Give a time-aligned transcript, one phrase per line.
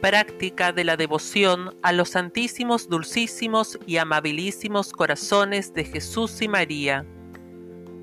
[0.00, 7.06] práctica de la devoción a los santísimos, dulcísimos y amabilísimos corazones de Jesús y María.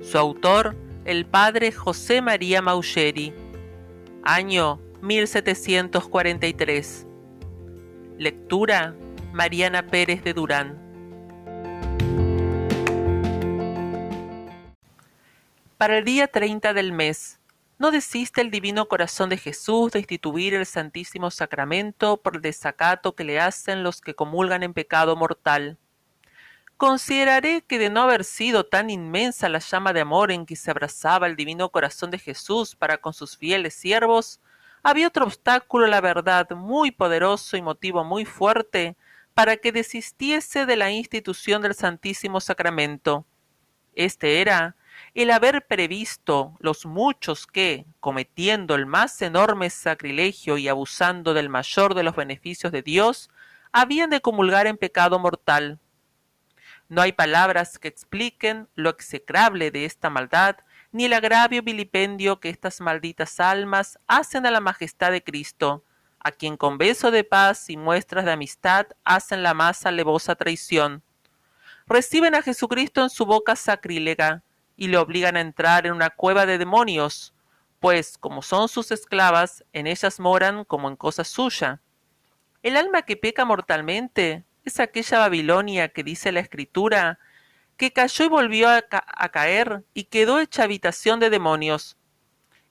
[0.00, 3.34] Su autor, el padre José María Maucheri.
[4.22, 7.06] Año 1743.
[8.18, 8.94] Lectura
[9.32, 10.82] Mariana Pérez de Durán.
[15.78, 17.35] Para el día 30 del mes,
[17.78, 23.14] no desiste el divino corazón de Jesús de instituir el Santísimo Sacramento por el desacato
[23.14, 25.76] que le hacen los que comulgan en pecado mortal.
[26.78, 30.70] Consideraré que de no haber sido tan inmensa la llama de amor en que se
[30.70, 34.40] abrazaba el divino corazón de Jesús para con sus fieles siervos,
[34.82, 38.96] había otro obstáculo la verdad muy poderoso y motivo muy fuerte
[39.34, 43.26] para que desistiese de la institución del Santísimo Sacramento.
[43.94, 44.76] Este era
[45.14, 51.94] el haber previsto los muchos que, cometiendo el más enorme sacrilegio y abusando del mayor
[51.94, 53.30] de los beneficios de Dios,
[53.72, 55.78] habían de comulgar en pecado mortal.
[56.88, 60.56] No hay palabras que expliquen lo execrable de esta maldad,
[60.92, 65.84] ni el agravio vilipendio que estas malditas almas hacen a la majestad de Cristo,
[66.20, 71.02] a quien con beso de paz y muestras de amistad hacen la más alevosa traición.
[71.86, 74.42] Reciben a Jesucristo en su boca sacrílega,
[74.76, 77.34] y le obligan a entrar en una cueva de demonios,
[77.80, 81.80] pues como son sus esclavas, en ellas moran como en cosa suya.
[82.62, 87.18] El alma que peca mortalmente es aquella Babilonia que dice la Escritura,
[87.76, 91.96] que cayó y volvió a, a, caer y quedó hecha habitación de demonios.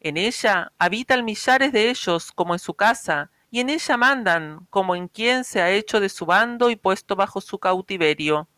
[0.00, 4.96] En ella habitan millares de ellos como en su casa, y en ella mandan como
[4.96, 8.48] en quien se ha hecho de su bando y puesto bajo su cautiverio.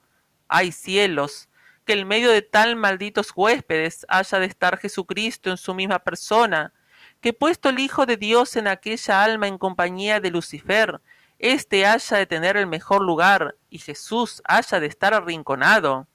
[0.49, 1.51] ¡Ay cielos!
[1.87, 6.75] Que en medio de tal malditos huéspedes haya de estar Jesucristo en su misma persona,
[7.21, 11.01] que puesto el Hijo de Dios en aquella alma en compañía de Lucifer,
[11.39, 16.09] éste haya de tener el mejor lugar y Jesús haya de estar arrinconado.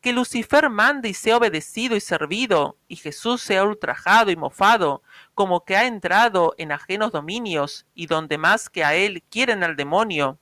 [0.00, 5.02] Que Lucifer mande y sea obedecido y servido, y Jesús sea ultrajado y mofado,
[5.34, 9.74] como que ha entrado en ajenos dominios, y donde más que a él quieren al
[9.74, 10.38] demonio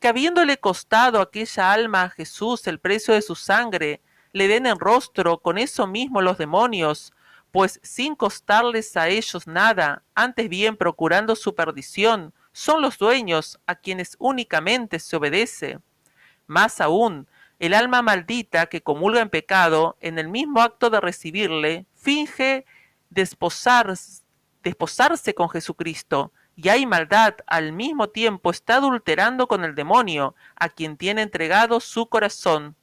[0.00, 4.00] que habiéndole costado aquella alma a Jesús el precio de su sangre,
[4.32, 7.12] le den en rostro con eso mismo los demonios,
[7.50, 13.74] pues sin costarles a ellos nada, antes bien procurando su perdición, son los dueños a
[13.74, 15.78] quienes únicamente se obedece.
[16.46, 17.26] Más aún,
[17.58, 22.64] el alma maldita que comulga en pecado, en el mismo acto de recibirle, finge
[23.10, 24.22] desposarse,
[24.62, 30.68] desposarse con Jesucristo, y hay maldad, al mismo tiempo está adulterando con el demonio, a
[30.68, 32.74] quien tiene entregado su corazón.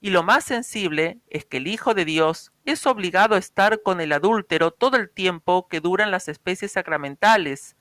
[0.00, 4.00] Y lo más sensible es que el Hijo de Dios es obligado a estar con
[4.00, 7.76] el adúltero todo el tiempo que duran las especies sacramentales.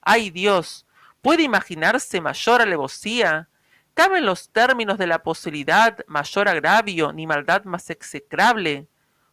[0.00, 0.86] ¡Ay Dios!
[1.20, 3.50] ¿Puede imaginarse mayor alevosía?
[3.92, 8.88] ¿Caben los términos de la posibilidad mayor agravio ni maldad más execrable?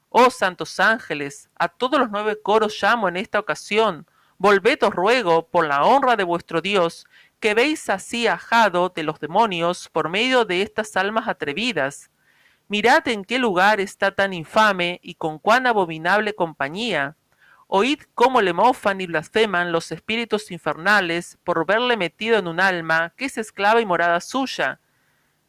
[0.09, 4.05] Oh santos ángeles, a todos los nueve coros llamo en esta ocasión,
[4.45, 7.07] Volved os ruego, por la honra de vuestro Dios,
[7.39, 12.11] que veis así ajado de los demonios por medio de estas almas atrevidas.
[12.67, 17.15] Mirad en qué lugar está tan infame y con cuán abominable compañía.
[17.65, 23.13] Oíd cómo le mofan y blasfeman los espíritus infernales por verle metido en un alma
[23.17, 24.79] que es esclava y morada suya.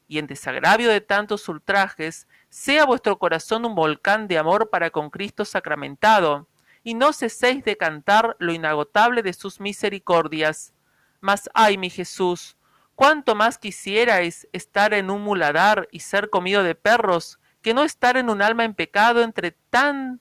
[0.08, 5.10] Y en desagravio de tantos ultrajes, sea vuestro corazón un volcán de amor para con
[5.10, 6.48] Cristo sacramentado
[6.86, 10.72] y no ceséis de cantar lo inagotable de sus misericordias.
[11.20, 12.56] Mas ay, mi Jesús,
[12.94, 18.16] cuánto más quisierais estar en un muladar y ser comido de perros, que no estar
[18.16, 20.20] en un alma en pecado entre tan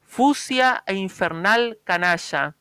[0.00, 2.56] fucia e infernal canalla.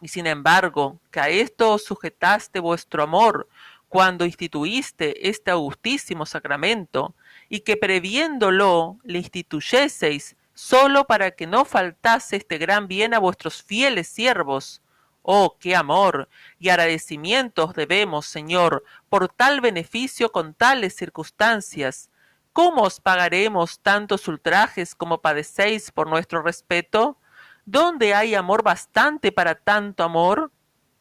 [0.00, 3.48] Y sin embargo, que a esto os sujetaste vuestro amor,
[3.88, 7.14] cuando instituiste este augustísimo sacramento,
[7.48, 13.62] y que previéndolo le instituyeseis solo para que no faltase este gran bien a vuestros
[13.62, 14.82] fieles siervos.
[15.22, 16.28] Oh, qué amor
[16.58, 22.10] y agradecimientos debemos, Señor, por tal beneficio con tales circunstancias.
[22.52, 27.18] ¿Cómo os pagaremos tantos ultrajes como padecéis por nuestro respeto?
[27.64, 30.50] ¿Dónde hay amor bastante para tanto amor?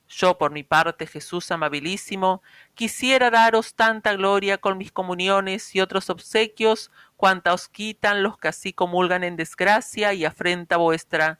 [0.09, 2.41] Yo, por mi parte, Jesús amabilísimo,
[2.75, 8.47] quisiera daros tanta gloria con mis comuniones y otros obsequios, cuanta os quitan los que
[8.47, 11.39] así comulgan en desgracia y afrenta vuestra.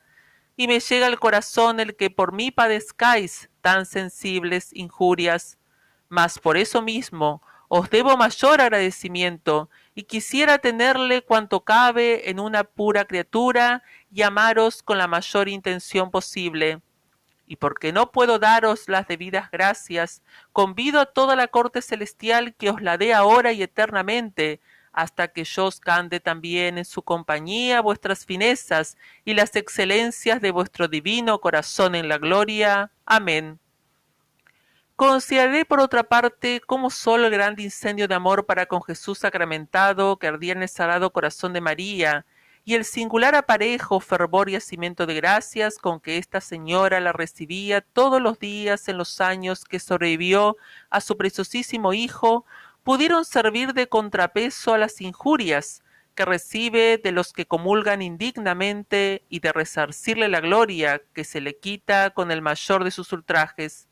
[0.58, 5.58] Y me llega al corazón el que por mí padezcáis tan sensibles injurias.
[6.10, 12.64] Mas por eso mismo os debo mayor agradecimiento, y quisiera tenerle cuanto cabe en una
[12.64, 16.82] pura criatura y amaros con la mayor intención posible
[17.48, 20.22] y porque no puedo daros las debidas gracias,
[20.52, 24.60] convido a toda la corte celestial que os la dé ahora y eternamente,
[24.92, 30.52] hasta que yo os cante también en su compañía vuestras finezas y las excelencias de
[30.52, 32.92] vuestro divino corazón en la gloria.
[33.06, 33.60] Amén.
[34.98, 40.18] Consideraré por otra parte cómo solo el grande incendio de amor para con Jesús sacramentado
[40.18, 42.26] que ardía en el sagrado corazón de María,
[42.68, 47.80] y el singular aparejo, fervor y hacimiento de gracias con que esta señora la recibía
[47.80, 50.58] todos los días en los años que sobrevivió
[50.90, 52.46] a su preciosísimo hijo,
[52.84, 55.82] pudieron servir de contrapeso a las injurias
[56.14, 61.56] que recibe de los que comulgan indignamente y de resarcirle la gloria que se le
[61.56, 63.88] quita con el mayor de sus ultrajes.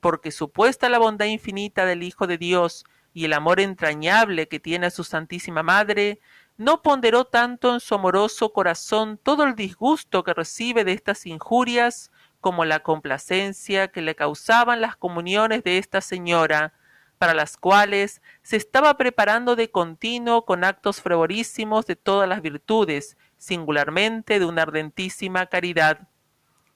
[0.00, 4.86] Porque supuesta la bondad infinita del Hijo de Dios y el amor entrañable que tiene
[4.86, 6.18] a su Santísima Madre,
[6.56, 12.10] no ponderó tanto en su amoroso corazón todo el disgusto que recibe de estas injurias
[12.40, 16.74] como la complacencia que le causaban las comuniones de esta señora,
[17.18, 23.16] para las cuales se estaba preparando de continuo con actos fervorísimos de todas las virtudes,
[23.38, 26.08] singularmente de una ardentísima caridad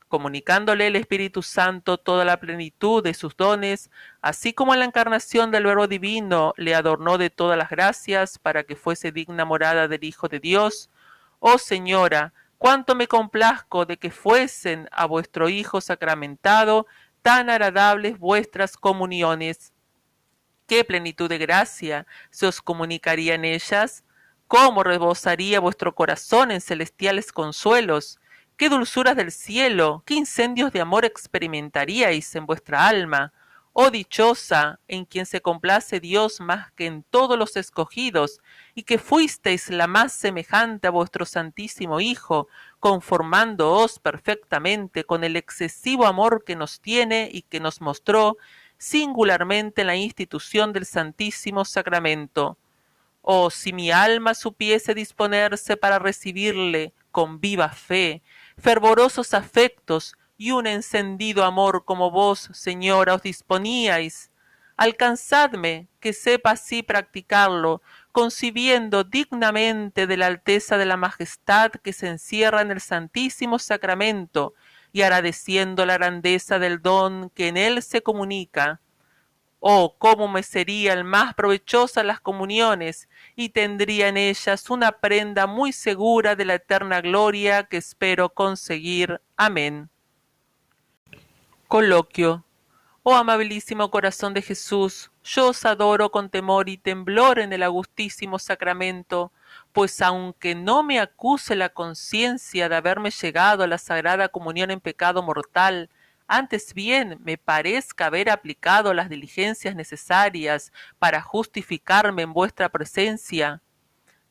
[0.08, 3.90] comunicándole el Espíritu Santo toda la plenitud de sus dones,
[4.22, 8.76] así como la encarnación del Verbo Divino le adornó de todas las gracias para que
[8.76, 10.90] fuese digna morada del Hijo de Dios.
[11.38, 16.86] Oh Señora, cuánto me complazco de que fuesen a vuestro Hijo sacramentado
[17.22, 19.72] tan agradables vuestras comuniones.
[20.66, 24.04] Qué plenitud de gracia se os comunicaría en ellas,
[24.46, 28.18] cómo rebosaría vuestro corazón en celestiales consuelos,
[28.58, 33.32] qué dulzuras del cielo, qué incendios de amor experimentaríais en vuestra alma,
[33.72, 38.40] oh dichosa, en quien se complace Dios más que en todos los escogidos,
[38.74, 42.48] y que fuisteis la más semejante a vuestro Santísimo Hijo,
[42.80, 48.38] conformándoos perfectamente con el excesivo amor que nos tiene y que nos mostró
[48.76, 52.58] singularmente en la institución del Santísimo Sacramento.
[53.22, 58.22] Oh, si mi alma supiese disponerse para recibirle con viva fe,
[58.60, 64.30] fervorosos afectos y un encendido amor como vos, señora, os disponíais.
[64.76, 67.82] Alcanzadme que sepa así practicarlo,
[68.12, 74.54] concibiendo dignamente de la alteza de la majestad que se encierra en el Santísimo Sacramento
[74.92, 78.80] y agradeciendo la grandeza del don que en él se comunica
[79.60, 85.72] Oh, cómo me serían más provechosas las comuniones y tendría en ellas una prenda muy
[85.72, 89.20] segura de la eterna gloria que espero conseguir.
[89.36, 89.90] Amén.
[91.66, 92.44] Coloquio.
[93.02, 98.38] Oh amabilísimo corazón de Jesús, yo os adoro con temor y temblor en el augustísimo
[98.38, 99.32] sacramento,
[99.72, 104.80] pues aunque no me acuse la conciencia de haberme llegado a la sagrada comunión en
[104.80, 105.88] pecado mortal,
[106.28, 113.62] antes bien me parezca haber aplicado las diligencias necesarias para justificarme en vuestra presencia.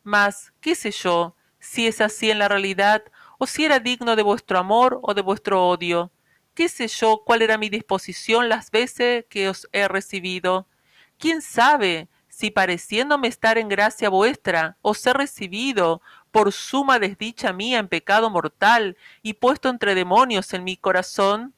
[0.03, 3.03] Mas, qué sé yo, si es así en la realidad,
[3.39, 6.11] o si era digno de vuestro amor o de vuestro odio.
[6.53, 10.67] ¿Qué sé yo cuál era mi disposición las veces que os he recibido?
[11.17, 16.01] ¿Quién sabe si pareciéndome estar en gracia vuestra, os he recibido
[16.31, 21.53] por suma desdicha mía en pecado mortal y puesto entre demonios en mi corazón?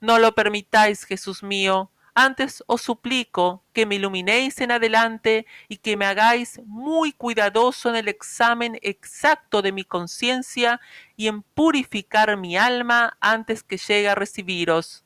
[0.00, 1.90] No lo permitáis, Jesús mío.
[2.14, 7.96] Antes os suplico que me iluminéis en adelante y que me hagáis muy cuidadoso en
[7.96, 10.80] el examen exacto de mi conciencia
[11.16, 15.04] y en purificar mi alma antes que llegue a recibiros.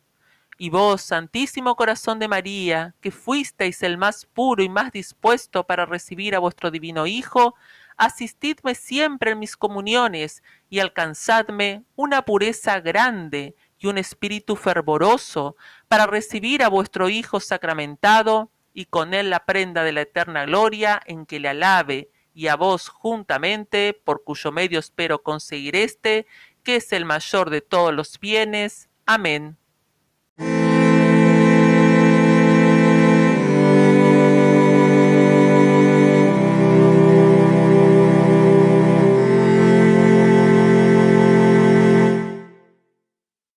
[0.56, 5.84] Y vos, Santísimo Corazón de María, que fuisteis el más puro y más dispuesto para
[5.84, 7.54] recibir a vuestro divino Hijo,
[7.96, 13.56] asistidme siempre en mis comuniones y alcanzadme una pureza grande
[13.87, 15.57] un espíritu fervoroso
[15.88, 21.00] para recibir a vuestro Hijo sacramentado y con él la prenda de la eterna gloria
[21.07, 26.26] en que le alabe y a vos juntamente, por cuyo medio espero conseguir este,
[26.64, 28.88] que es el mayor de todos los bienes.
[29.07, 29.57] Amén.